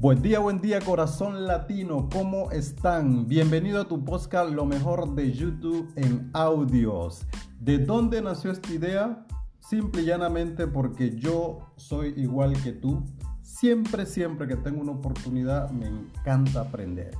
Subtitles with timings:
[0.00, 3.26] Buen día, buen día corazón latino, ¿cómo están?
[3.26, 7.26] Bienvenido a tu podcast Lo mejor de YouTube en audios.
[7.58, 9.26] ¿De dónde nació esta idea?
[9.58, 13.02] Simple y llanamente porque yo soy igual que tú.
[13.42, 17.16] Siempre, siempre que tengo una oportunidad me encanta aprender.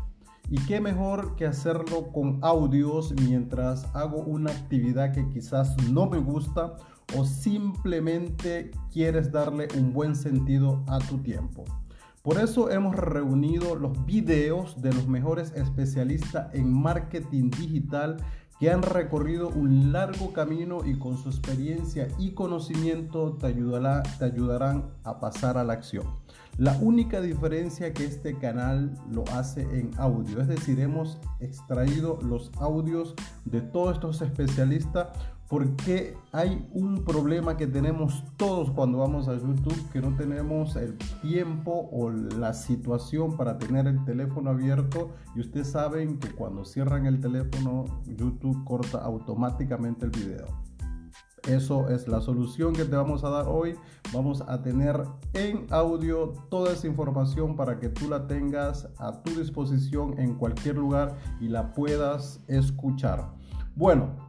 [0.49, 6.19] Y qué mejor que hacerlo con audios mientras hago una actividad que quizás no me
[6.19, 6.77] gusta
[7.17, 11.65] o simplemente quieres darle un buen sentido a tu tiempo.
[12.29, 18.19] Por eso hemos reunido los videos de los mejores especialistas en marketing digital
[18.61, 24.27] que han recorrido un largo camino y con su experiencia y conocimiento te, ayudará, te
[24.27, 26.05] ayudarán a pasar a la acción.
[26.59, 32.51] La única diferencia que este canal lo hace en audio, es decir, hemos extraído los
[32.59, 33.15] audios
[33.47, 35.09] de todos estos especialistas
[35.49, 40.97] porque hay un problema que tenemos todos cuando vamos a YouTube, que no tenemos el
[41.23, 47.07] tiempo o la situación para tener el teléfono abierto y ustedes saben que cuando cierran
[47.07, 50.69] el teléfono YouTube corta automáticamente el video.
[51.49, 53.75] Eso es la solución que te vamos a dar hoy.
[54.13, 55.03] Vamos a tener
[55.33, 60.77] en audio toda esa información para que tú la tengas a tu disposición en cualquier
[60.77, 63.31] lugar y la puedas escuchar.
[63.75, 64.28] Bueno,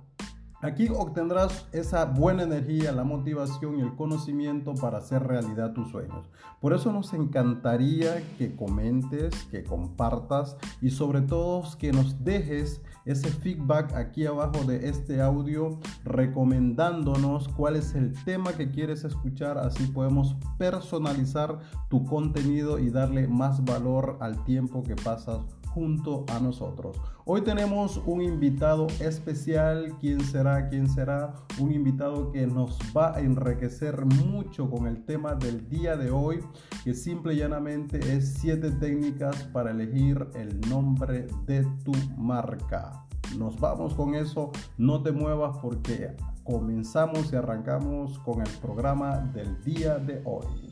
[0.61, 6.29] Aquí obtendrás esa buena energía, la motivación y el conocimiento para hacer realidad tus sueños.
[6.59, 13.30] Por eso nos encantaría que comentes, que compartas y sobre todo que nos dejes ese
[13.30, 19.57] feedback aquí abajo de este audio recomendándonos cuál es el tema que quieres escuchar.
[19.57, 25.39] Así podemos personalizar tu contenido y darle más valor al tiempo que pasas
[25.73, 26.98] junto a nosotros.
[27.25, 29.95] Hoy tenemos un invitado especial.
[30.00, 30.67] ¿Quién será?
[30.70, 31.34] ¿Quién será?
[31.59, 36.39] Un invitado que nos va a enriquecer mucho con el tema del día de hoy,
[36.84, 43.05] que simple y llanamente es siete técnicas para elegir el nombre de tu marca.
[43.38, 49.64] Nos vamos con eso, no te muevas porque comenzamos y arrancamos con el programa del
[49.64, 50.68] día de hoy.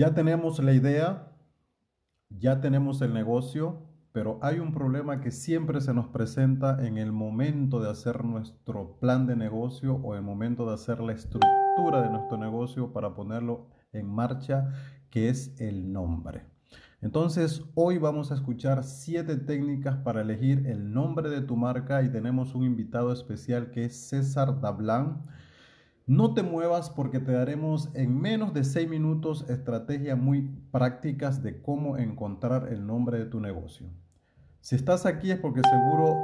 [0.00, 1.30] Ya tenemos la idea,
[2.30, 7.12] ya tenemos el negocio, pero hay un problema que siempre se nos presenta en el
[7.12, 12.08] momento de hacer nuestro plan de negocio o el momento de hacer la estructura de
[12.08, 14.72] nuestro negocio para ponerlo en marcha,
[15.10, 16.46] que es el nombre.
[17.02, 22.08] Entonces, hoy vamos a escuchar siete técnicas para elegir el nombre de tu marca y
[22.08, 25.24] tenemos un invitado especial que es César Dablan.
[26.10, 31.62] No te muevas porque te daremos en menos de 6 minutos estrategias muy prácticas de
[31.62, 33.86] cómo encontrar el nombre de tu negocio.
[34.60, 36.16] Si estás aquí es porque seguro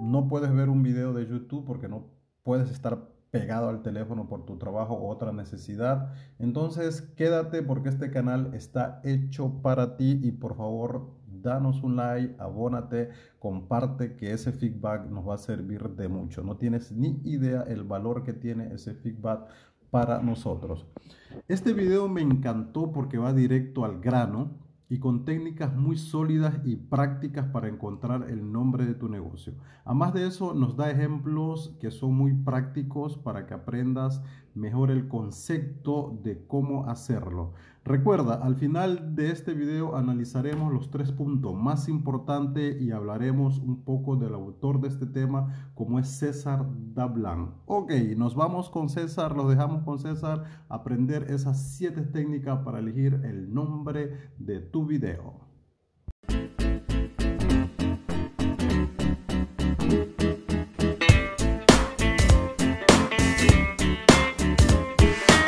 [0.00, 2.06] no puedes ver un video de YouTube porque no
[2.42, 6.14] puedes estar pegado al teléfono por tu trabajo o otra necesidad.
[6.38, 11.10] Entonces quédate porque este canal está hecho para ti y por favor
[11.44, 16.42] danos un like, abónate, comparte que ese feedback nos va a servir de mucho.
[16.42, 19.46] No tienes ni idea el valor que tiene ese feedback
[19.90, 20.86] para nosotros.
[21.46, 24.63] Este video me encantó porque va directo al grano
[24.94, 29.54] y con técnicas muy sólidas y prácticas para encontrar el nombre de tu negocio.
[29.84, 34.22] Además de eso, nos da ejemplos que son muy prácticos para que aprendas
[34.54, 37.54] mejor el concepto de cómo hacerlo.
[37.86, 43.82] Recuerda, al final de este video analizaremos los tres puntos más importantes y hablaremos un
[43.82, 47.50] poco del autor de este tema, como es César Dablan.
[47.66, 53.20] Ok, nos vamos con César, los dejamos con César, aprender esas siete técnicas para elegir
[53.22, 55.34] el nombre de tu video.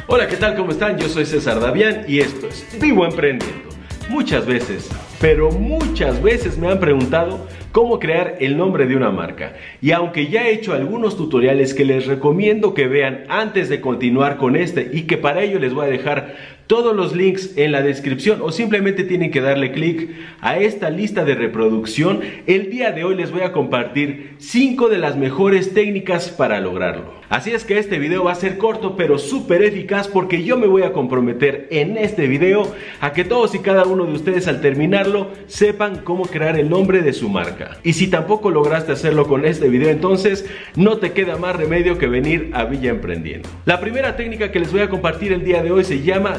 [0.09, 0.57] Hola, ¿qué tal?
[0.57, 0.97] ¿Cómo están?
[0.99, 3.69] Yo soy César Davián y esto es Vivo Emprendiendo.
[4.09, 4.89] Muchas veces,
[5.21, 9.55] pero muchas veces me han preguntado cómo crear el nombre de una marca.
[9.83, 14.39] Y aunque ya he hecho algunos tutoriales que les recomiendo que vean antes de continuar
[14.39, 17.83] con este y que para ello les voy a dejar todos los links en la
[17.83, 20.11] descripción o simplemente tienen que darle clic
[20.41, 24.99] a esta lista de reproducción, el día de hoy les voy a compartir 5 de
[24.99, 27.15] las mejores técnicas para lograrlo.
[27.29, 30.69] Así es que este video va a ser corto pero súper eficaz porque yo me
[30.69, 34.61] voy a comprometer en este video a que todos y cada uno de ustedes al
[34.61, 37.79] terminarlo sepan cómo crear el nombre de su marca.
[37.83, 42.07] Y si tampoco lograste hacerlo con este video entonces no te queda más remedio que
[42.07, 43.49] venir a Villa Emprendiendo.
[43.65, 46.39] La primera técnica que les voy a compartir el día de hoy se llama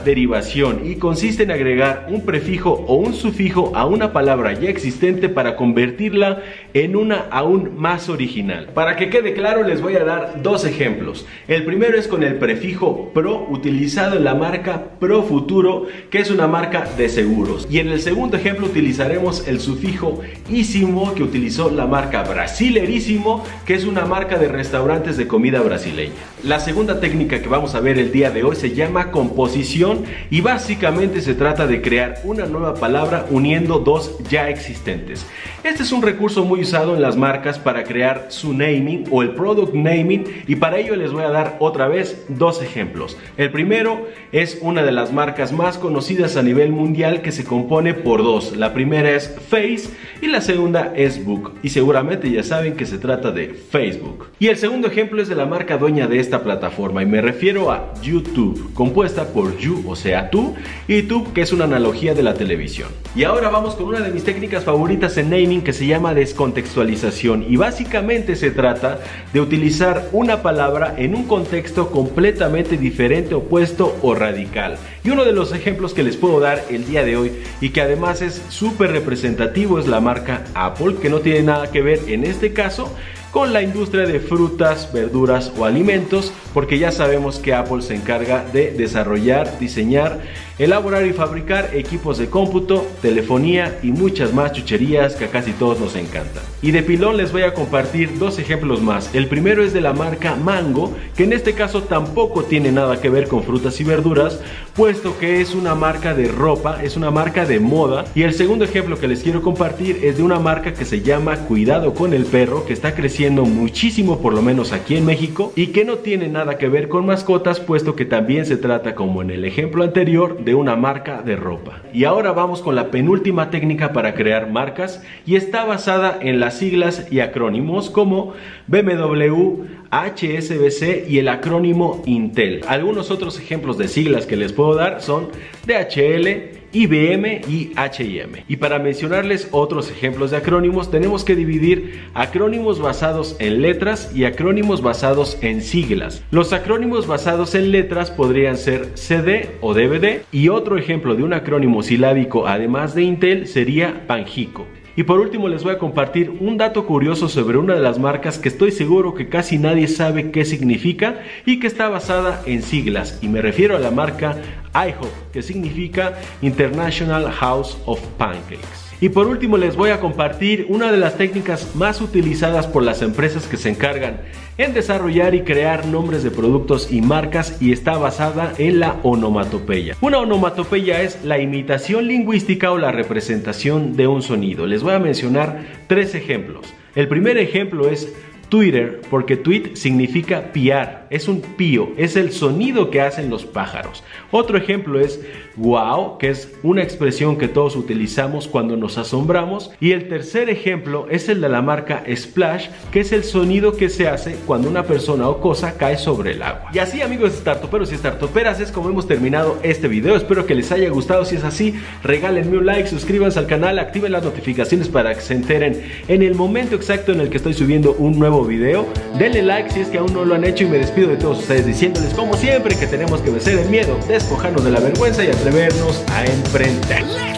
[0.84, 5.56] y consiste en agregar un prefijo o un sufijo a una palabra ya existente para
[5.56, 6.42] convertirla
[6.74, 8.70] en una aún más original.
[8.74, 11.28] Para que quede claro les voy a dar dos ejemplos.
[11.48, 16.32] El primero es con el prefijo pro utilizado en la marca Pro Futuro, que es
[16.32, 17.68] una marca de seguros.
[17.70, 23.76] Y en el segundo ejemplo utilizaremos el sufijo ísimo que utilizó la marca Brasilerísimo, que
[23.76, 26.14] es una marca de restaurantes de comida brasileña.
[26.44, 30.42] La segunda técnica que vamos a ver el día de hoy se llama composición y
[30.42, 35.26] básicamente se trata de crear una nueva palabra uniendo dos ya existentes.
[35.64, 39.32] Este es un recurso muy usado en las marcas para crear su naming o el
[39.32, 43.18] product naming y para ello les voy a dar otra vez dos ejemplos.
[43.38, 47.96] El primero es una de las marcas más conocidas a nivel mundial que se compone
[47.96, 48.56] por dos.
[48.56, 49.90] La primera es Face
[50.22, 54.28] y la segunda es Book y seguramente ya saben que se trata de Facebook.
[54.38, 57.72] Y el segundo ejemplo es de la marca dueña de esta plataforma y me refiero
[57.72, 60.56] a YouTube, compuesta por You, o sea tú,
[60.90, 62.90] y que es una analogía de la televisión.
[63.16, 67.46] Y ahora vamos con una de mis técnicas favoritas en naming que se llama descontextualización
[67.48, 69.00] y básicamente se trata
[69.32, 74.78] de utilizar una palabra en un contexto completamente diferente, opuesto o radical.
[75.06, 77.32] Y uno de los ejemplos que les puedo dar el día de hoy
[77.62, 81.82] y que además es súper representativo es la marca Apple, que no tiene nada que
[81.82, 82.94] ver en este caso
[83.38, 88.44] con la industria de frutas, verduras o alimentos, porque ya sabemos que Apple se encarga
[88.52, 90.22] de desarrollar, diseñar
[90.60, 95.80] elaborar y fabricar equipos de cómputo, telefonía y muchas más chucherías que a casi todos
[95.80, 96.44] nos encantan.
[96.62, 99.14] Y de pilón les voy a compartir dos ejemplos más.
[99.14, 103.10] El primero es de la marca Mango, que en este caso tampoco tiene nada que
[103.10, 104.40] ver con frutas y verduras,
[104.76, 108.06] puesto que es una marca de ropa, es una marca de moda.
[108.16, 111.38] Y el segundo ejemplo que les quiero compartir es de una marca que se llama
[111.46, 115.68] Cuidado con el Perro, que está creciendo muchísimo, por lo menos aquí en México, y
[115.68, 119.30] que no tiene nada que ver con mascotas, puesto que también se trata, como en
[119.30, 121.82] el ejemplo anterior, de una marca de ropa.
[121.94, 126.58] Y ahora vamos con la penúltima técnica para crear marcas y está basada en las
[126.58, 128.34] siglas y acrónimos como
[128.68, 132.62] BMW, HSBC y el acrónimo Intel.
[132.68, 135.30] Algunos otros ejemplos de siglas que les puedo dar son
[135.66, 138.44] DHL, IBM y HM.
[138.48, 144.26] Y para mencionarles otros ejemplos de acrónimos, tenemos que dividir acrónimos basados en letras y
[144.26, 146.24] acrónimos basados en siglas.
[146.32, 151.34] Los acrónimos basados en letras podrían ser CD o DVD y otro ejemplo de un
[151.34, 154.68] acrónimo silábico además de Intel sería Panjico.
[154.98, 158.40] Y por último les voy a compartir un dato curioso sobre una de las marcas
[158.40, 163.20] que estoy seguro que casi nadie sabe qué significa y que está basada en siglas.
[163.22, 164.36] Y me refiero a la marca
[164.74, 168.87] IHOP, que significa International House of Pancakes.
[169.00, 173.04] Y por último les voy a compartir una de las técnicas más utilizadas por las
[173.04, 174.22] empresas que se encargan
[174.58, 179.96] en desarrollar y crear nombres de productos y marcas y está basada en la onomatopeya.
[180.02, 184.66] Una onomatopeya es la imitación lingüística o la representación de un sonido.
[184.66, 186.74] Les voy a mencionar tres ejemplos.
[186.96, 188.12] El primer ejemplo es
[188.50, 194.04] Twitter, porque tweet significa piar, es un pío, es el sonido que hacen los pájaros.
[194.32, 195.20] Otro ejemplo es
[195.58, 199.72] wow, que es una expresión que todos utilizamos cuando nos asombramos.
[199.80, 203.90] Y el tercer ejemplo es el de la marca Splash, que es el sonido que
[203.90, 206.70] se hace cuando una persona o cosa cae sobre el agua.
[206.74, 210.16] Y así amigos startuperos y startuperas es como hemos terminado este video.
[210.16, 211.26] Espero que les haya gustado.
[211.26, 211.74] Si es así,
[212.04, 216.36] regálenme un like, suscríbanse al canal, activen las notificaciones para que se enteren en el
[216.36, 218.86] momento exacto en el que estoy subiendo un nuevo video.
[219.18, 221.40] Denle like si es que aún no lo han hecho y me despido de todos
[221.40, 225.28] ustedes diciéndoles como siempre que tenemos que vencer el miedo, despojarnos de la vergüenza y
[225.28, 227.37] atrevernos a emprender.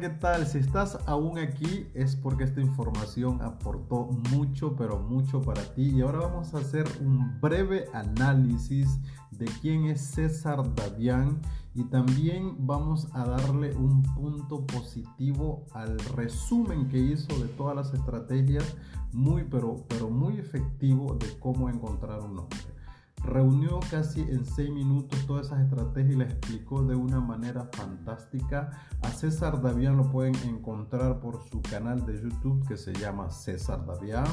[0.00, 0.46] ¿Qué tal?
[0.46, 5.90] Si estás aún aquí es porque esta información aportó mucho, pero mucho para ti.
[5.90, 8.98] Y ahora vamos a hacer un breve análisis
[9.30, 11.38] de quién es César Davián
[11.74, 17.92] y también vamos a darle un punto positivo al resumen que hizo de todas las
[17.92, 18.76] estrategias,
[19.12, 22.58] muy, pero, pero muy efectivo de cómo encontrar un nombre.
[23.22, 28.86] Reunió casi en 6 minutos todas esas estrategias y las explicó de una manera fantástica.
[29.02, 33.84] A César Davián lo pueden encontrar por su canal de YouTube que se llama César
[33.86, 34.26] Davián.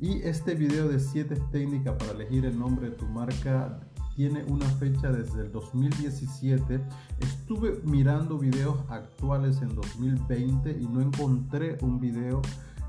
[0.00, 3.80] Y este video de 7 técnicas para elegir el nombre de tu marca
[4.16, 6.80] tiene una fecha desde el 2017.
[7.20, 12.42] Estuve mirando videos actuales en 2020 y no encontré un video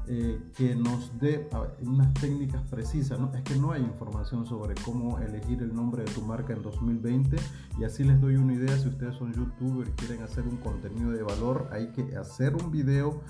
[0.08, 1.50] eh, que nos dé
[1.82, 3.20] unas técnicas precisas.
[3.20, 3.34] ¿no?
[3.34, 7.38] Es que no hay información sobre cómo elegir el nombre de tu marca en 2020
[7.80, 8.78] y así les doy una idea.
[8.78, 12.72] Si ustedes son youtubers y quieren hacer un contenido de valor, hay que hacer un
[12.72, 13.22] video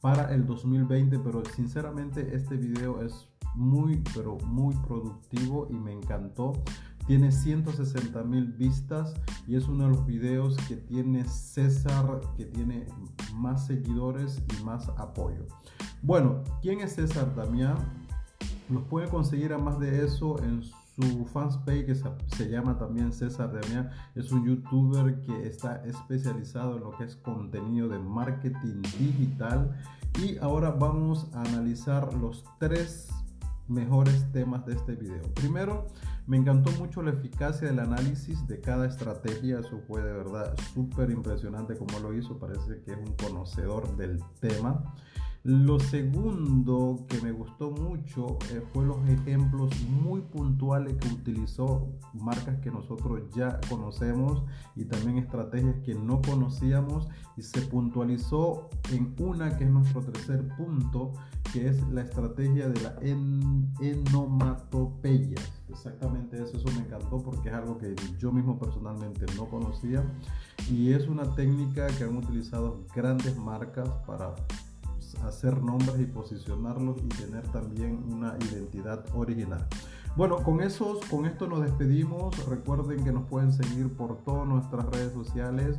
[0.00, 6.52] para el 2020, pero sinceramente este video es muy, pero muy productivo y me encantó.
[7.06, 9.14] Tiene 160 mil vistas
[9.46, 12.86] y es uno de los videos que tiene César, que tiene
[13.34, 15.46] más seguidores y más apoyo.
[16.02, 17.76] Bueno, ¿quién es César Damián?
[18.70, 23.52] Nos puede conseguir a más de eso en su fanpage que se, llama también César
[23.52, 23.90] Damián.
[24.14, 29.76] Es un youtuber que está especializado en lo que es contenido de marketing digital.
[30.22, 33.08] Y ahora vamos a analizar los tres
[33.68, 35.22] mejores temas de este video.
[35.34, 35.86] Primero,
[36.26, 39.60] me encantó mucho la eficacia del análisis de cada estrategia.
[39.60, 42.38] Eso fue de verdad súper impresionante como lo hizo.
[42.38, 44.82] Parece que es un conocedor del tema.
[45.42, 52.58] Lo segundo que me gustó mucho eh, fue los ejemplos muy puntuales que utilizó marcas
[52.58, 54.42] que nosotros ya conocemos
[54.76, 60.46] y también estrategias que no conocíamos y se puntualizó en una que es nuestro tercer
[60.58, 61.14] punto
[61.54, 65.40] que es la estrategia de la en enomatopeya.
[65.70, 70.04] Exactamente eso, eso me encantó porque es algo que yo mismo personalmente no conocía
[70.70, 74.34] y es una técnica que han utilizado grandes marcas para
[75.22, 79.66] hacer nombres y posicionarlos y tener también una identidad original.
[80.16, 82.44] Bueno, con, esos, con esto nos despedimos.
[82.46, 85.78] Recuerden que nos pueden seguir por todas nuestras redes sociales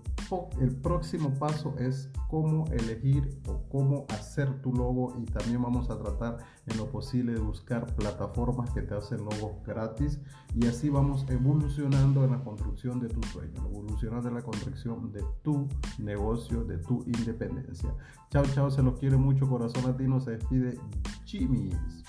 [0.60, 5.98] el próximo paso es cómo elegir o cómo hacer tu logo y también vamos a
[5.98, 10.20] tratar en lo posible de buscar plataformas que te hacen logos gratis
[10.54, 15.24] y así vamos evolucionando en la construcción de tu sueño, evolucionando en la construcción de
[15.42, 15.68] tu
[15.98, 17.94] negocio, de tu independencia.
[18.30, 20.78] Chao, chao, se los quiere mucho, corazón latino, se despide
[21.26, 22.04] Jimmy's.